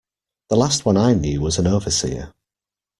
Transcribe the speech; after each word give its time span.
The 0.49 0.55
last 0.55 0.83
one 0.83 0.97
I 0.97 1.13
knew 1.13 1.41
was 1.41 1.59
an 1.59 1.67
overseer. 1.67 2.33